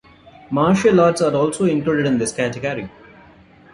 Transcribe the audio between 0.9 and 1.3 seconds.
arts